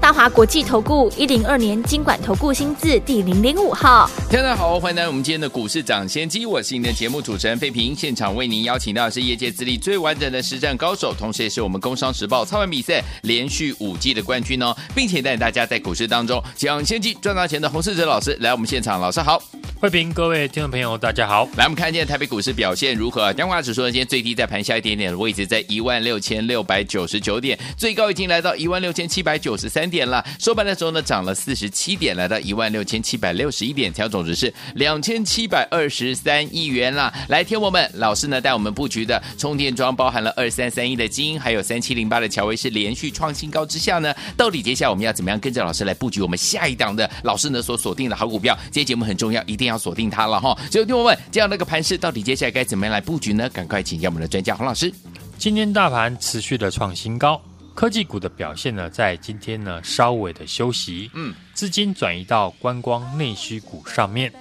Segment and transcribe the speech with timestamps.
[0.00, 19.42] 大华国际投顾一零二年金管投顾新字第零零五号，大家好，欢迎来到我们今天的股市涨先机，我是您的节目主持人费平，现场为您邀请到的是业界资历最完整的实战高手，同时也是我们工商时报操盘比赛连续五季的冠军哦，并且带大家在股市当中抢先机赚大钱的洪世哲老师来我们现场，老师好，
[19.80, 23.32] 费平，各位听众朋友大家好，来我们看一下台北股市表现如何？
[23.32, 30.68] 加权指数呢，今天最低在盘下一点点的位置，在一万六千六百九十九点，最高已经来到一万六千七百九十三点了，收盘。
[30.68, 37.10] 的时候呢，涨了四十七点，来到一万六千七百六十一点，成交总值是两千七百二十三亿元啦。
[37.28, 48.54] 来，听我们老师呢带我们布局的充电桩，包含了二三三一的金，还有三七零八的乔威，是连续创新高之下呢，到底接下来我们要怎么样跟着老师来布局我们下一档的老师呢所锁定的好股票？
[48.64, 50.54] 今天节目很重要，一定要锁定它了哈。
[50.70, 53.48] 所以听我们这样的一个盘势，到底接下来该怎么样来布局呢？
[53.48, 54.92] 赶快请教我们的专家洪老师。
[55.38, 57.40] 今天大盘持续的创新高。
[57.78, 64.32] 科技股的表现呢，在今天呢稍微的休息，嗯，资金转移到观光内需股上面，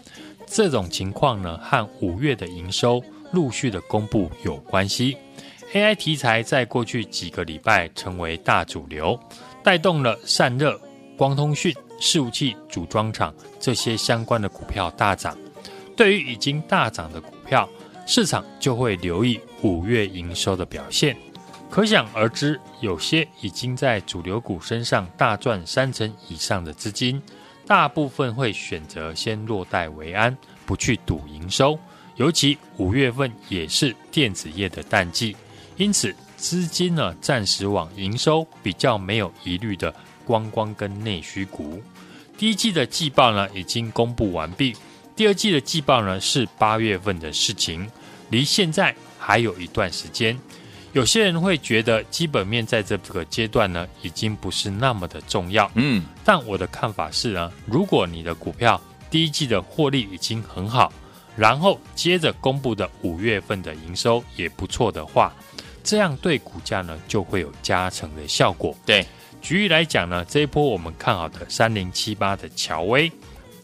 [0.48, 3.00] 这种情况呢和五月的营收
[3.32, 5.16] 陆续的公布有关系。
[5.72, 9.16] AI 题材在过去几个礼拜成为大主流，
[9.64, 10.76] 带动了散热、
[11.16, 15.38] 光通讯、伺服器组装厂这些相关的股票大涨。
[15.96, 17.70] 对于已经大涨的股票，
[18.08, 21.16] 市场就会留意五月营收的表现。
[21.70, 27.22] 可想而知，有些已经在主流股身上大赚三成以上的资金，
[27.68, 31.78] 大部分会选择先落袋为安，不去赌营收。
[32.16, 35.36] 尤其五月份也是电子业的淡季，
[35.76, 39.94] 因此资金呢暂时往营收比较没有疑虑的
[40.26, 41.84] 观光跟内需股。
[42.38, 44.76] 第一季的季报呢已经公布完毕，
[45.16, 47.88] 第二季的季报呢是八月份的事情，
[48.32, 50.36] 离现在还有一段时间。
[50.94, 55.70] 有些人会觉得基本面在这个阶段呢，已经不是那么的重要。
[55.76, 60.92] 嗯，但我的看法是呢，如果你的股票第一季的获利已经很好，
[61.36, 65.32] 然后接着公布的五月份的营收也不错的话，
[65.84, 68.76] 这样对股价呢就会有加成的效果。
[68.86, 69.06] 对，
[69.40, 73.12] 举例来讲呢，这一波我们看好的三零七八的乔威，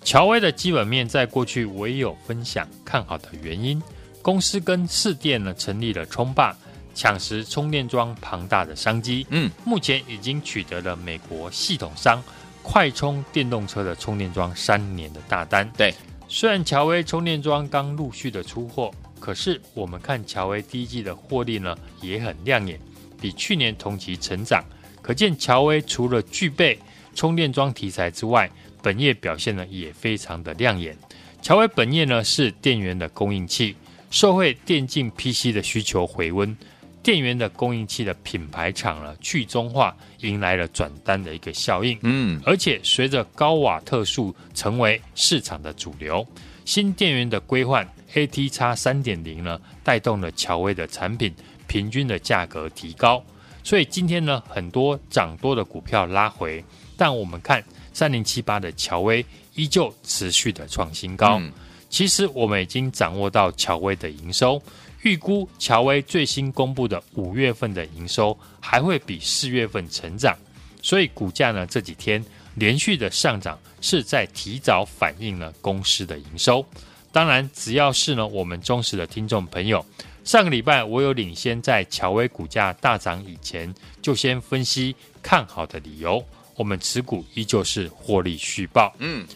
[0.04, 3.82] 乔威的基本面在过去我也有分享看好的原因，
[4.22, 6.56] 公司跟市电呢成立了冲霸。
[6.94, 12.22] 抢食充电桩庞大的商机，嗯，目前已经取得了美国系统商
[12.62, 15.70] 快充电动车的充电桩三年的大单。
[15.76, 15.94] 对，
[16.28, 22.80] 虽然乔威充电桩刚陆续的出货，可是我们看乔威第一季的获利呢也很亮眼，
[23.20, 24.64] 比去年同期成长，
[25.02, 26.78] 可见乔威除了具备
[27.16, 28.50] 充电桩题材之外，
[28.82, 30.98] 本业表现呢也非常的亮眼。
[31.42, 33.76] 乔威本业呢是电源的供应器，
[34.10, 36.56] 受惠电竞 PC 的需求回温。
[37.04, 42.00] 电源的供应器的品牌厂呢，去中化迎来了转单的一个效应。
[42.02, 46.26] 嗯，而且随着高瓦特数成为市场的主流，
[46.64, 51.34] 新电源的规范 AT 叉三点零呢，带动了乔威的产品
[51.68, 53.22] 平均的价格提高。
[53.66, 56.64] 所以今天呢，很多涨多的股票拉回，
[56.96, 59.26] 但我们看三零七八的乔威
[59.56, 61.38] 依旧持续的创新高。
[61.40, 61.52] 嗯，
[61.90, 64.62] 其实我们已经掌握到乔威的营收。
[65.04, 70.38] 预估乔威最新公布的五月份的营收还会比四月份成长，
[70.82, 72.24] 所以股价呢这几天
[72.56, 76.66] 连续的上涨是在提早反映了公司的营收。
[77.12, 79.86] 当然，只要是呢我们忠实的听众朋友，
[80.24, 83.72] 上个礼拜我有领先在乔威股价大涨以前
[84.02, 86.24] 就先分析看好的理由，
[86.56, 88.96] 我们持股依旧是获利续报。
[89.00, 89.28] 嗯，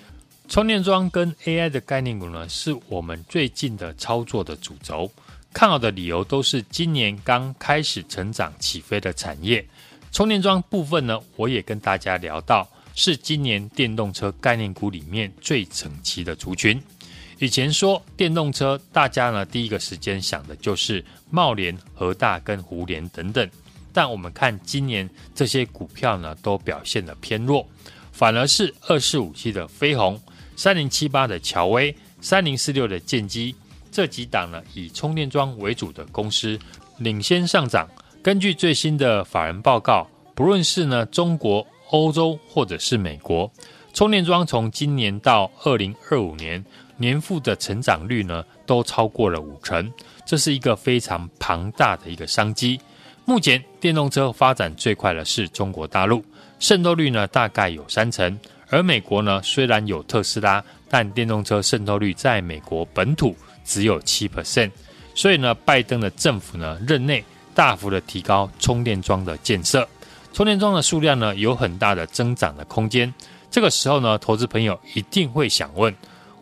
[0.47, 5.11] 充电桩跟 AI 的概念股呢是我们最近的操作的主轴。
[5.53, 9.65] 看好的理由都是今年刚开始成长起飞的产业，
[10.11, 16.79] 充电桩部分呢，我也跟大家聊到，是今年电动车概念股里面最整齐的族群。
[17.39, 23.49] 以前说电动车，大家呢第一个时间想的就是茂联、和大跟胡联等等，
[23.91, 27.67] 但我们看今年这些股票呢都表现得偏弱，
[28.11, 30.21] 反而是二四五七的飞鸿、
[30.55, 33.55] 三零七八的乔威、三零四六的建机。
[33.97, 36.55] 这几档呢，以充电桩为主的公司
[36.99, 37.89] 领先上涨。
[38.21, 43.51] 根据最新的法人报告，不论是呢中国、欧洲或者是美国，
[43.95, 46.63] 充电桩从今年到二零二五年
[46.97, 49.91] 年复的成长率呢，都超过了五成。
[50.27, 52.79] 这是一个非常庞大的一个商机。
[53.25, 56.23] 目前电动车发展最快的是中国大陆，
[56.59, 58.39] 渗透率呢大概有三成。
[58.69, 63.35] 而美国呢，虽然有特斯拉，但电动车渗透率在美国本土
[63.67, 64.71] 只有七 percent。
[65.13, 67.23] 所以呢，拜登的政府呢任内
[67.53, 69.87] 大幅的提高充电桩的建设，
[70.31, 73.13] 充电桩的数量呢有很大的增长的空间。
[73.51, 75.93] 这个时候呢，投资朋友一定会想问，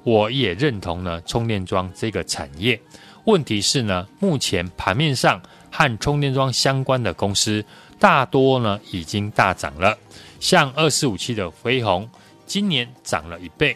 [0.04, 2.80] 我也认同呢充电桩这个产业。
[3.26, 5.42] 问题是呢，目前盘面上
[5.72, 7.64] 和充电桩相关的公司
[7.98, 9.98] 大多呢已经大涨了。
[10.40, 12.08] 像二四五七的飞鸿，
[12.46, 13.74] 今年涨了一倍；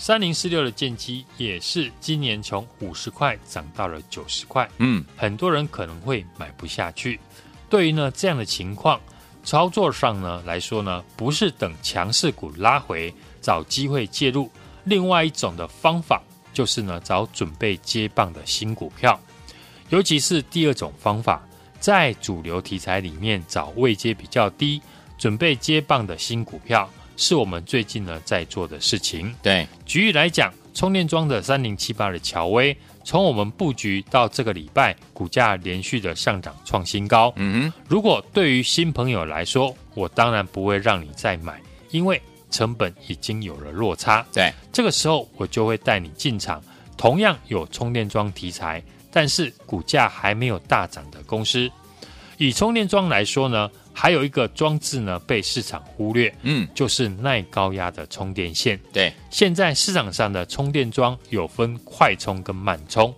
[0.00, 4.66] 三零四六的剑机也是今年从五十块涨到了九十块。
[4.78, 7.20] 嗯，很多人可能会买不下去。
[7.68, 8.98] 对于呢这样的情况，
[9.44, 13.12] 操作上呢来说呢，不是等强势股拉回
[13.42, 14.50] 找机会介入，
[14.84, 16.22] 另外一种的方法
[16.54, 19.20] 就是呢找准备接棒的新股票，
[19.90, 21.46] 尤其是第二种方法，
[21.78, 24.80] 在主流题材里面找位阶比较低。
[25.18, 26.88] 准备接棒的新股票
[27.20, 29.32] 是我们最近呢在做的事情。
[29.42, 32.74] 对，举例来讲，充电桩的三零七八的乔威，
[33.04, 37.30] 从我们布局到这个礼拜，股价连续的上涨创新高。
[37.36, 42.20] 嗯哼，如果对于新朋友来说，我当然不会让你再买，因为
[42.50, 44.26] 成本已经有了落差。
[44.32, 46.62] 对，这个时候我就会带你进场，
[46.96, 48.82] 同样有充电桩题材，
[49.12, 51.70] 但是股价还没有大涨的公司。
[52.38, 58.80] 以充电桩来说呢，还有一个装置呢被市场忽略，嗯，就是耐高压的充电线。
[58.92, 63.14] 对，现在市场上的充电桩有分快充跟慢充，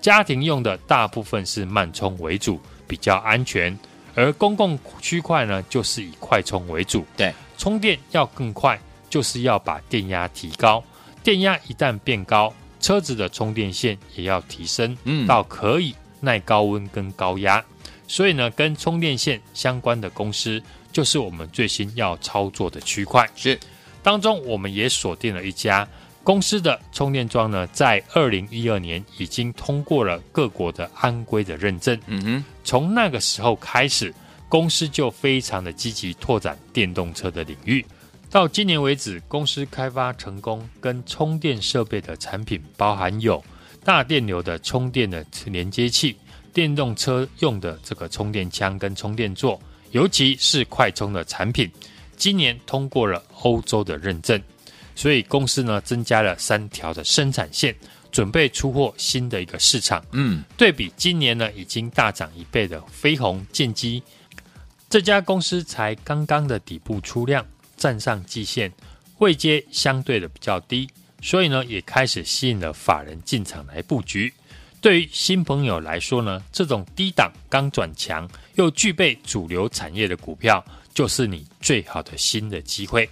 [0.00, 3.74] 家庭用的大部分是慢充为主，比较安全；
[4.14, 7.04] 而公共区块呢，就是以快充为主。
[7.16, 8.78] 对，充电要更快，
[9.08, 10.82] 就是要把电压提高。
[11.22, 17.64] 电压一旦变高，车子的充电线也要提升，嗯，到可以耐高温跟高压。
[18.08, 20.62] 所以呢，跟充电线相关的公司，
[20.92, 23.28] 就是我们最新要操作的区块。
[23.34, 23.58] 是，
[24.02, 25.86] 当中我们也锁定了一家
[26.22, 31.98] 公司的充电桩呢，在二零一二年已经通过了各国的安规的认证。
[32.06, 34.14] 嗯哼，从那个时候开始，
[34.48, 37.84] 公司就非常的积极拓展电动车的领域。
[38.30, 43.42] 到今年为止，公司开发成功跟充电设备的产品，包含有
[43.84, 46.16] 大电流的充电的连接器。
[46.56, 49.60] 电动车用的这个充电枪跟充电座，
[49.90, 51.70] 尤其是快充的产品，
[52.16, 54.42] 今年通过了欧洲的认证，
[54.94, 57.76] 所以公司呢增加了三条的生产线，
[58.10, 60.02] 准备出货新的一个市场。
[60.12, 64.02] 嗯，对比今年呢已经大涨一倍的飞鸿建机，
[64.88, 68.72] 这家公司才刚刚的底部出量，站上季线，
[69.18, 70.88] 位阶相对的比较低，
[71.20, 74.32] 所以呢也开始吸引了法人进场来布局。
[74.86, 83.10] 对于新朋友来说呢，这种低档刚转强又具备主流产业的股票，就是你最好的新的机会。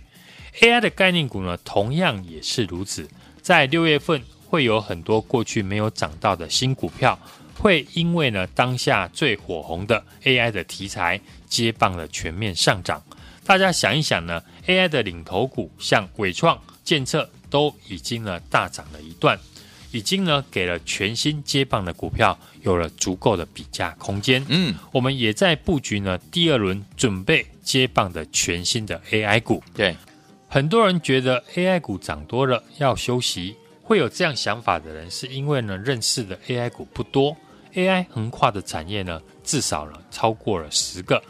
[0.60, 3.08] AI 的概念股呢，同样也是如此。
[3.42, 7.18] 在六月份会有很多过去没有涨到的新股票，
[7.58, 13.02] 会因为呢当下最火红的 AI 的题材接棒了全面上涨。
[13.44, 19.36] 大家想一想呢，AI 的领头股像伟创、建策都已经呢大涨了一段。
[19.94, 24.44] 已经呢给了全新接棒的股票有了足够的比价空间。
[24.48, 29.62] 嗯，我们也在布局呢第二轮准备接棒的全新的 AI 股。
[29.72, 29.96] 对，
[30.48, 37.36] 很多人觉得 AI 股涨多了要休息，会有这样想法的人是因为呢认识的 AI 股不多
[37.74, 41.22] ，AI 横跨的产业呢至少呢超过了十个。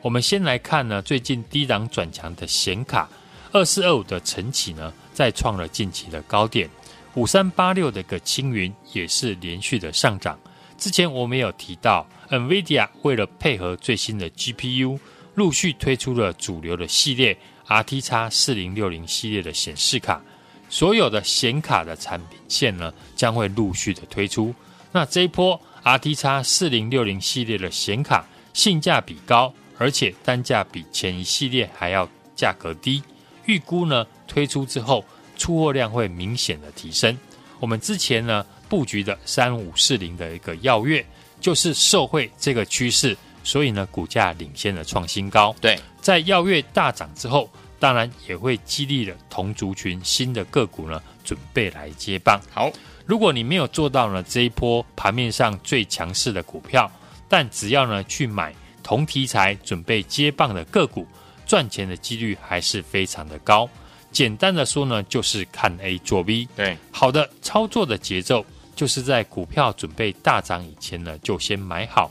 [0.00, 3.08] 我们先来看呢最近低档转强的显卡，
[3.50, 6.70] 二四二五的晨起呢再创了近期的高点。
[7.14, 10.38] 五三八六的一个青云也是连续的上涨。
[10.78, 14.98] 之前我们有提到，NVIDIA 为了配合最新的 GPU，
[15.34, 17.36] 陆续推出了主流的系列
[17.68, 20.22] RTX 四零六零系列的显示卡，
[20.70, 24.54] 所有的显卡的产品线呢将会陆续的推出。
[24.90, 33.02] 那这一波 RTX 四零六零系列的显卡性价比高，而且单价比前一系列还要价格低，
[33.44, 35.04] 预估呢推出之后。
[35.42, 37.18] 出货量会明显的提升。
[37.58, 41.04] 我们之前呢布局的三五四零的一个耀月，
[41.40, 45.52] 就是受惠这个趋势，所以呢股价领先的创新高。
[45.60, 52.40] 对，在耀月大涨之后，当然也会激励了同族群新的个股呢准备来接棒。
[52.52, 52.70] 好，
[53.04, 56.88] 如果你没有做到呢这一波盘面上最强势的股票，
[57.28, 61.04] 但只要呢去买同题材准备接棒的个股，
[61.44, 63.68] 赚钱的几率还是非常的高。
[64.12, 66.46] 简单的说呢，就是看 A 做 B。
[66.54, 68.44] 对，好的操作的节奏
[68.76, 72.10] 就是在股票准备大涨以前呢，就先买好。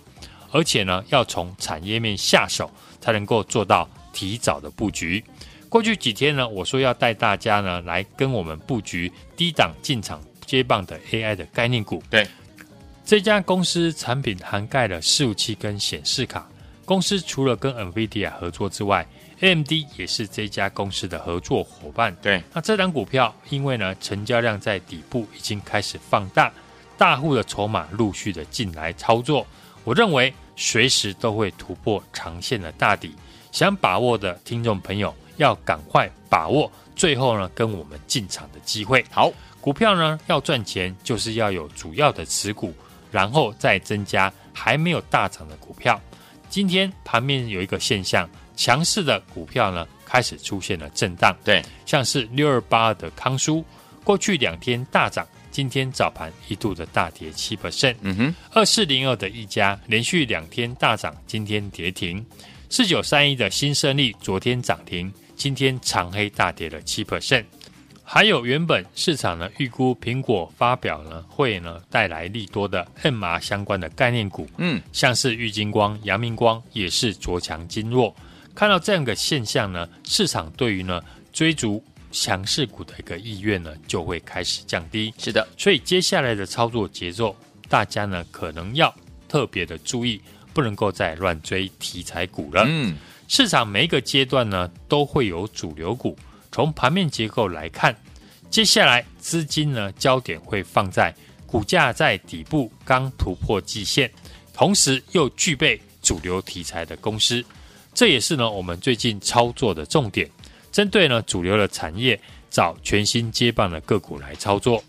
[0.51, 5.23] 而且呢，要从产业面下手，才能够做到提早的布局。
[5.69, 12.03] 过去几天呢，我说要带大家呢来跟我们布局低档进场接棒的 AI 的概念股。
[12.09, 12.27] 对，
[13.05, 16.45] 这家公司产品涵盖了服务器跟显示卡。
[16.83, 19.07] 公司除了跟 NVIDIA 合作之外
[19.41, 22.15] ，AMD 也是这家公司的合作伙伴。
[22.21, 26.49] 对，那这档股票因为呢成交量在底部已经开始放大，
[26.97, 29.45] 大户的筹码陆续的进来操作，
[29.83, 33.13] 我认为随时都会突破长线的大底。
[33.51, 35.13] 想把握的听众朋友。
[35.37, 39.03] 要赶快把握最后呢，跟我们进场的机会。
[39.09, 42.71] 好，股票呢要赚钱，就是要有主要的持股，
[43.09, 45.99] 然后再增加还没有大涨的股票。
[46.47, 51.35] 今天盘面有一个现象，强势的股票呢开始出现了震荡。
[51.43, 53.63] 对，像是六二八二的康舒，
[54.03, 57.95] 过去两天大涨，今天早盘一度的大跌七 percent。
[58.01, 62.25] 嗯哼，二四零二的一家连续两天大涨，今天跌停。
[62.69, 65.11] 四九三一的新胜利昨天涨停。
[65.35, 67.43] 今天长黑大跌了七 percent，
[68.03, 78.15] 还有原本市场呢预估苹果发表呢会呢带来利多的 MR 相关的概念股，嗯，像是玉金光、阳明光也是昨强经弱。
[78.61, 81.01] 看到这样的现象呢，市场对于呢
[81.33, 85.11] 追逐强势股的一个意愿呢就会开始降低。
[85.17, 87.35] 是的，所以接下来的操作节奏，
[87.67, 88.93] 大家呢可能要
[89.27, 90.21] 特别的注意，
[90.53, 92.63] 不能够再乱追题材股了。
[92.67, 92.95] 嗯。
[93.27, 96.15] 市场每一个阶段呢，都会有主流股。
[96.51, 97.95] 从盘面结构来看，
[98.51, 101.11] 接下来资金呢焦点会放在
[101.47, 104.11] 股价在底部刚突破季线，
[104.53, 107.43] 同时又具备主流题材的公司。
[107.93, 110.29] 这也是呢我们最近操作的重点，
[110.71, 112.19] 针对呢主流的产业，
[112.49, 114.83] 找全新接棒的个股来操作。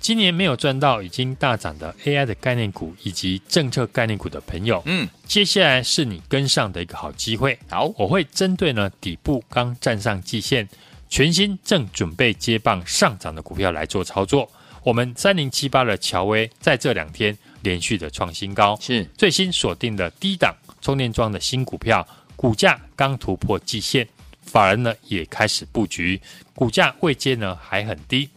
[0.00, 7.58] 今年没有赚到已经大涨的 AI 的概念股以及政策概念股的朋友，嗯，接下来是你跟上的一个好机会。
[7.68, 10.66] 好，我会针对呢底部刚站上季线、
[11.10, 14.48] 全新正准备接棒上涨的股票来做操作。
[14.84, 22.06] 我们三零七八的乔威在这两天连续的创新高，是最新锁定的低档充电桩的新股票，
[22.38, 24.06] 股价刚突破季线，
[24.42, 26.20] 法人呢也开始布局，
[26.54, 28.30] 股价位阶呢还很低。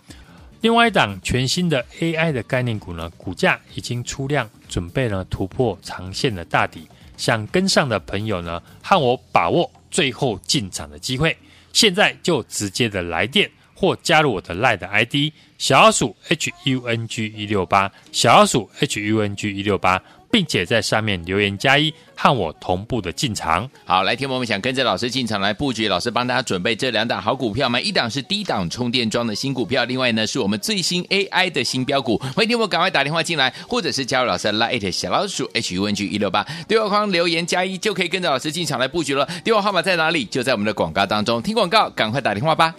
[0.62, 6.88] 另外一档全新的 AI 的概念股呢，股价已经出量，准备呢突破长线的大底。
[7.15, 11.38] 想跟上的朋友呢，和我把握最后进场的机会。
[11.72, 15.15] 现在就直接的来电或加入我的 LINE ID
[15.60, 20.01] 小老鼠 HUNG 一六八，小老鼠 HUNG 一六八。
[20.31, 23.69] 并且在上面留言加一，和我同步的进场。
[23.85, 27.79] 好，来听我们想跟着老师进场来布局，老师帮大家准备这两档好股票吗？
[27.81, 32.17] 一档是低档充电桩的新股票，另外呢是我们最新 AI 的新标股。
[32.35, 39.27] 欢迎听我赶快打电话进来，或者是加入老师的 Lite 小老鼠 H U N G 一六八对话框留言加一，就可以跟着老师进场来布局了。
[39.43, 40.23] 电话号码在哪里？
[40.25, 41.41] 就在我们的广告当中。
[41.41, 42.73] 听广告，赶快打电话吧。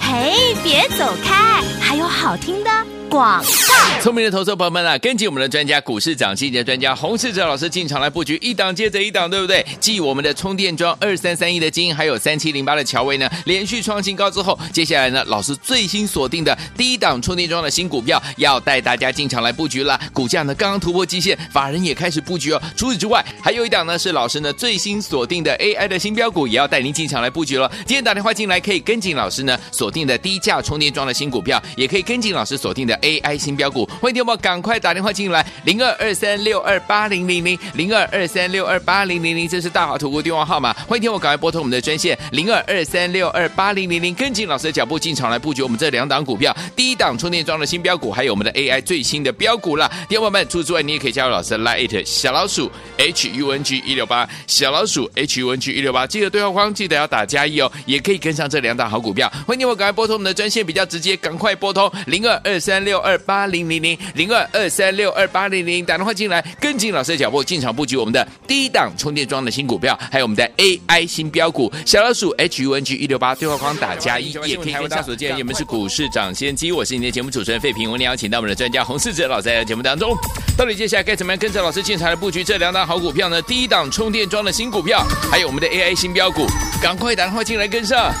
[0.00, 2.70] 嘿，别走开，还有好听的。
[3.10, 9.66] 广告，聪明的投资朋友们啊，跟紧我们的专家股市涨薪的专家洪世哲老师进场来布局，一档接着一档，对不对？
[9.80, 20.00] 继我们的充电桩二三三一的金，还有三七零八的乔威呢，连续创新高之后，接下来呢，老师最新锁定的低档充电桩的新股票，要带大家进场来布局了。
[20.12, 22.62] 股价呢刚刚突破季线，法人也开始布局哦。
[22.76, 27.68] 除此之外，还有一档呢是老师呢最新锁定的 AI 的新标股，也要带您进场来布局了。
[27.78, 32.99] 今天打电话进来可以跟紧老师呢锁定的低价充电桩的新股票，也可以跟紧老师锁定的。
[33.00, 49.90] AI 新标股，欢迎听我赶快打电话进来，零二二三六二八零零零零二二三六二八零零零，这是大华图库电话号码，欢迎听我赶快拨通我们的专线零二二三六二八零零零，跟紧老师的脚步进场来布局我们这两档股票，第一档充电桩的新标股，还有我们的 AI 最新的标股啦。
[50.08, 59.30] 电话们，除此之外，你也可以加入老师的 Line 小老鼠 H U N G 一六八小老鼠 H U N G 一六八，记得对话框记得要打加一哦，也可以跟上这两档好股票。
[59.46, 63.20] 欢迎听我赶快拨通我们的专线，比较直接，赶快拨通零二二三六六二。
[63.26, 80.16] 八零零零零二二三六二八零零，打电话进来，跟紧老师的脚步进场布局我们的第一档充电桩的新股票，还有我们的 AI 新标股，小老鼠 H U N G 一六八，对话框打加一，也可以跟大家所见，你们是股市涨先机，我是你的节目主持人费平，我们邀请到我们的专家洪世哲老师在节目当中，
[80.56, 83.40] 到底接下来该怎么样跟着老师进场来布局这两档好股票呢？
[83.42, 86.46] 第一档充电桩的新股票，还有我们的 AI 新标股，
[86.82, 88.12] 赶快打电话进来跟上，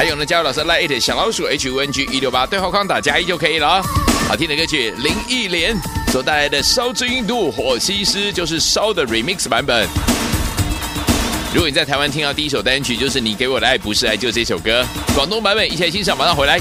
[0.00, 3.82] 还有呢，加入老师 Lite 小老鼠 H U N G 一六八，对话框打加一就可以了。
[4.26, 5.76] 好听的歌曲，林忆莲
[6.10, 9.86] 所带来的《烧之印度火西施》就是烧的 remix 版本。
[11.52, 14.82] 如果你在台湾听到第一首单曲，就是你给我的爱不是爱，就这首歌。
[15.14, 16.58] 广东版本一起来欣赏，马上回来。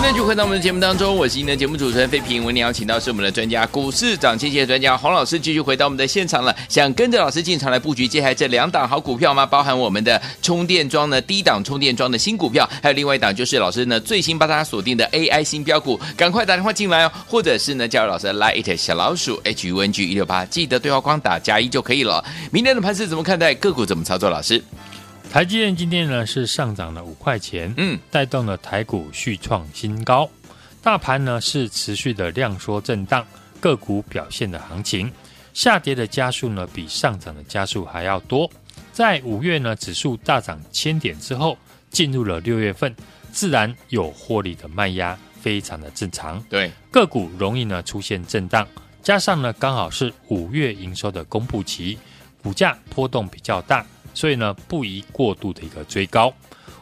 [0.00, 2.44] 欢迎继续回到我们的节目当中，我是您的节目主持人费平。
[2.44, 6.54] 为您邀请到是我们的专家，股市涨跌的专家洪老师，继续回到我们的现场了。
[6.68, 9.44] 想跟着老师进场来布局接下来这两档好股票吗？
[9.44, 22.24] 包含我们的充电桩呢，低档充电桩的新股票，还有另外一档就是老师呢最新帮大家锁定的 AI 新标股，赶快打电话进来哦，或者是呢加入老师的 Line 小老鼠 H U N G 一六八，记得对话框打加一就可以了。
[22.52, 23.52] 明天的盘势怎么看待？
[23.54, 24.30] 个股怎么操作？
[24.30, 24.62] 老师，
[25.30, 30.28] 台积电今天呢是上涨了五块钱，嗯，带动了台股续创新高。
[30.82, 33.24] 大盘呢是持续的量缩震荡，
[33.60, 35.12] 个股表现的行情，
[35.52, 38.50] 下跌的加速呢比上涨的加速还要多。
[38.90, 41.58] 在五月呢指数大涨千点之后，
[41.90, 42.96] 进入了六月份，
[43.30, 46.42] 自然有获利的卖压，非常的正常。
[46.48, 48.66] 对，个股容易呢出现震荡，
[49.02, 51.98] 加上呢刚好是五月营收的公布期，
[52.42, 53.86] 股价波动比较大，
[54.18, 56.34] 所以呢不宜过度的一个追高。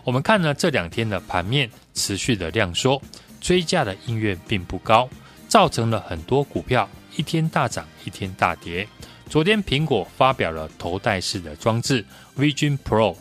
[0.05, 3.03] 我们看呢这两天的盘面持续的量缩。
[3.39, 5.09] 追价的意愿并不高，
[5.47, 8.89] 造成了很多股票一天大涨，一天大跌。
[9.29, 12.05] 昨天苹果发表了头戴式的装置
[12.37, 13.15] Vision Pro，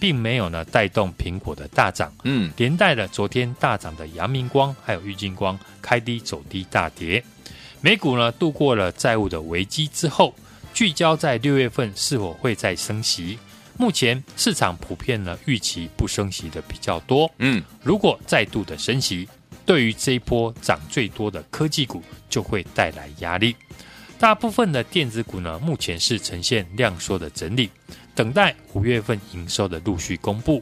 [0.00, 7.22] 并没有呢带动苹果的大涨，嗯，连带了昨天大涨的阳明光还有玉金光开低走低大跌。
[7.82, 10.32] 美股呢度过了债务的危机之后，
[10.72, 13.38] 聚焦在六月份是否会再升息。
[13.78, 17.30] 目前市场普遍呢预期不升息的比较多。
[17.38, 19.26] 嗯，如果再度的升息，
[19.64, 23.54] 对于这一波涨最多的科技股就会带来压力。
[24.18, 27.70] 大部分的电子股呢，目前是呈现量缩的整理，
[28.16, 30.60] 等待五月份营收的陆续公布。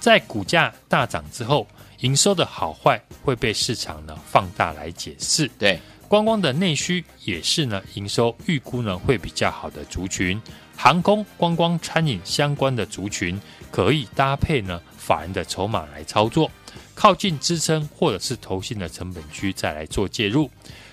[0.00, 1.68] 在股价大涨之后，
[2.00, 5.48] 营收的好坏会被市场呢放大来解释。
[5.56, 10.42] 对，观光的内需也是呢营收预估呢会比较好的族群。
[10.76, 16.50] 航空、观光、餐饮相关的族群，可以搭配呢法人的筹码来操作，
[16.94, 20.50] 靠近支撑或者是投信的成本区再来做介入。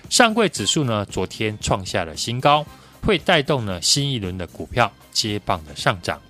[0.08, 2.66] 上柜指数呢昨天创下了新高，
[3.02, 6.20] 会带动呢新一轮的股票接棒的上涨。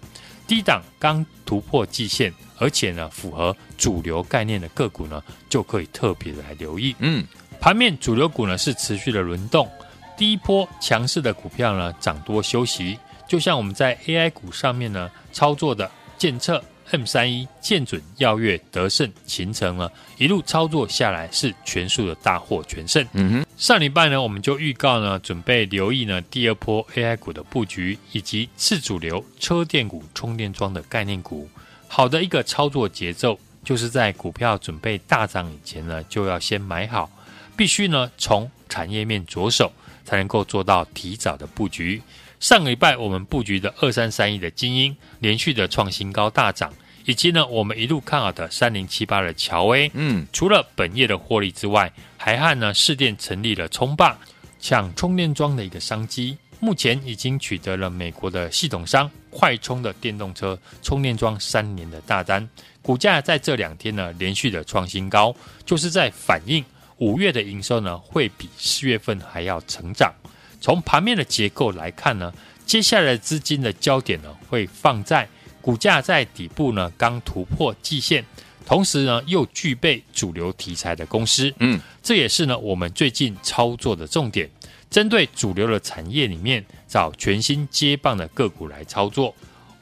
[0.47, 6.95] 低档刚突破季线，而且呢符合主流概念的个股呢，就可以特别的来留意。
[6.99, 7.25] 嗯，
[7.61, 9.67] 盘面主流股呢是持续的轮动，
[10.19, 12.99] 第一波强势的股票呢涨多休息。
[13.27, 23.05] 就像我们在 AI 股上面呢操作的建策、M 三一、建准、耀月、德胜、勤诚呢，一路操作下来是全数的大获全胜。
[23.13, 31.49] 嗯哼，上礼拜呢我们就预告呢，准备留意呢第二波 AI 股的布局，以及次主流车电股、充电桩的概念股。
[31.89, 37.11] 好的一个操作节奏，就是在股票准备大涨以前呢，就要先买好，
[37.57, 39.73] 必须呢从产业面着手，
[40.05, 42.03] 才能够做到提早的布局。
[42.40, 46.73] 上个礼拜我们布局的二三三一的精英连续的创新高大涨，
[47.07, 54.18] 以及呢我们一路看好的三零七八的乔威，嗯，除了本业的获利之外，还和呢市电成立了冲霸
[54.61, 62.47] 抢充电桩的一个商机，目前已经取得了美国的系统商快充的电动车充电桩三年的大单，
[62.83, 66.62] 股价在这两天呢连续的创新高，就是在反映
[66.99, 70.12] 五月的营收呢会比四月份还要成长。
[70.64, 72.33] 从盘面的结构来看呢，
[72.64, 75.29] 接下来资金的焦点呢会放在
[75.61, 78.24] 股价在底部呢刚突破季线，
[78.64, 81.53] 同时呢又具备主流题材的公司。
[81.59, 84.48] 嗯，这也是呢我们最近操作的重点，
[84.88, 89.35] 针对主流的产业里面找全新接棒的个股来操作。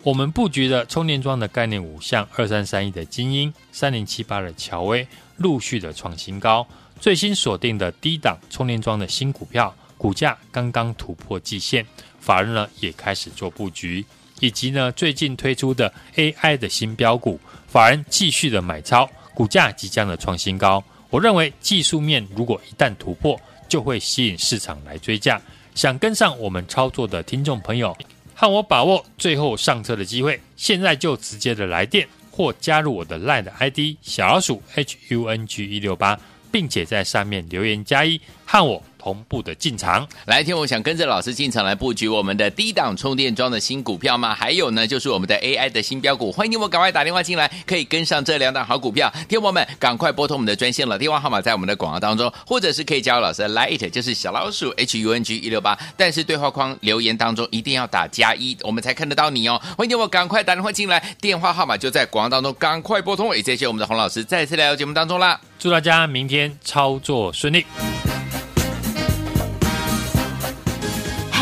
[0.02, 6.66] 我们布局的充电桩的概念五，像二三三一的精英、三零七八的乔威，陆续的创新高。
[6.98, 9.72] 最新锁定的低档充电桩的新股票。
[10.02, 11.86] 股价刚刚突破季线，
[12.18, 14.04] 法人呢也开始做布局，
[14.40, 17.38] 以及呢最近推出的 AI 的新标股，
[17.68, 20.82] 法人继续的买超，股价即将的创新高。
[21.08, 25.40] 我认为技术面如果一旦突破，就会吸引市场来追价。
[25.72, 27.96] 想跟上我们操作的听众朋友，
[28.34, 36.18] 和我把握最后上车的机会，现在就直接的来电或加入我的 LINE ID 小老鼠 HUNG 一六八，
[36.50, 38.82] 并且在上面留言加一和我。
[39.02, 44.32] 同步的进场，来听我想跟着老师进场来布局我们的低档充电桩的新股票吗？
[44.32, 49.12] 还有呢，就是我们的 AI 的新标股，欢迎你我赶快打电话进来，可以跟上这两档好股票。
[49.28, 59.60] 听我们赶快拨通我们的专线了，电话号码在我们的广告当中，或者是可以加入老师的 Lite，就是小老鼠 H U N G 一六八，但是对话框留言当中一定要打加一，我们才看得到你哦。
[59.76, 63.34] 欢迎你我赶快打电话进来，电话号码就在广告当中，赶快拨通。
[63.34, 67.66] 也谢谢我们的洪老师再次来到节目当中啦，祝大家明天操作顺利。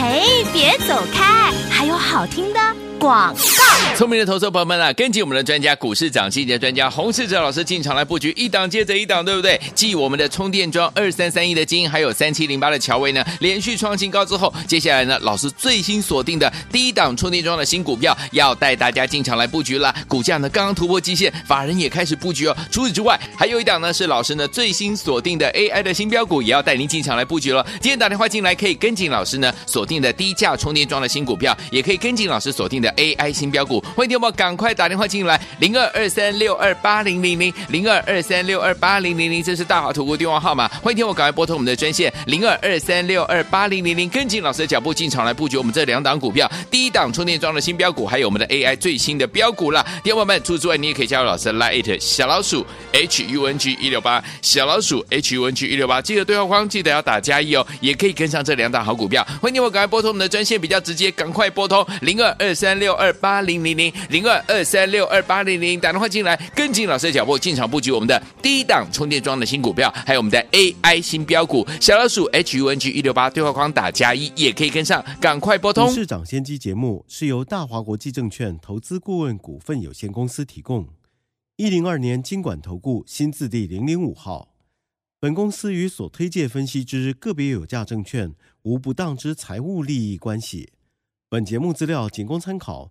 [0.03, 2.59] 嘿，别走开，还有好听的
[2.99, 3.35] 广。
[3.97, 9.61] 聪明的投资朋友们啊，跟紧我们的专家股市涨先机的专家洪世哲老师进场来布局，一档接着一档，对不对？
[9.75, 19.95] 继我们的充电桩二三三一的金，还有三七零八的乔威呢，连续创新高之后，接下来呢，老师最新锁定的低档充电桩的新股票，要带大家进场来布局了。
[20.09, 22.57] 股价呢刚刚突破季线，法人也开始布局哦。
[22.71, 27.63] 除此之外，还有一档呢是老师呢最新锁定的 AI 的新标股，也要带您进场来布局了。
[27.83, 33.70] 今天打电话进来可以跟紧老师呢锁定的低价充电桩的新股票，也可以跟紧老师锁定的 AI 新标股。
[33.79, 40.67] 欢迎听我赶快打电话进来，零二二三六二八零零零零二二三六二八零零零，这是大华投顾电话号码。
[40.83, 49.85] 欢迎听我赶快拨通我们的专线零二二三六二八零零零，跟紧老师的脚步进场来布局我们这两档股票，第一档充电桩的新标股，还有我们的 AI 最新的标股啦。
[50.03, 59.23] 电话们，除此之外，你也可以加入老师的 Line 小老鼠 H U N G 一六八小老鼠 H U N G 一六八，记得对话框记得要打加一哦，也可以跟上这两档好股票。
[59.41, 63.93] 欢迎听我赶快拨通我们的专线，比较直接，赶快拨通零二二三六二八零零零。
[64.09, 75.93] 零二二三六二八零零，打电话进来，跟紧老师的脚步进场布局我们的低档充电桩的新股票，还有我们的 AI 新标股，小老鼠 H U N G 一六八对话框打加一也可以跟上，赶快拨通。
[75.93, 80.89] 市长先机节目是由大华国际证券投资顾问股份有限公司提供，
[81.57, 84.49] 一零二年金管投顾新字第零零五号。
[85.19, 90.71] 本公司与所推介分析之个别有价证券无不当之财务利益关系。
[91.29, 92.91] 本节目资料仅供参考，